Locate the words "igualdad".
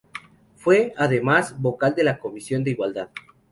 2.71-3.09